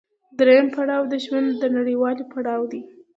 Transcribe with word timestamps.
درېیم 0.39 0.67
پړاو 0.75 1.03
د 1.11 1.13
ژوند 1.25 1.49
د 1.61 1.63
نويوالي 1.75 2.25
پړاو 2.31 2.61
دی 2.71 2.81